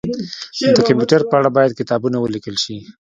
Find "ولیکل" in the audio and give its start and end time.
2.19-2.55